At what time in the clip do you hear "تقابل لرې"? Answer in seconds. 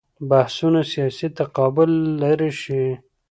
1.39-2.51